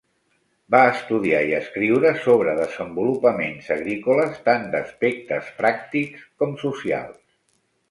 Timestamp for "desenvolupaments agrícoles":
2.61-4.41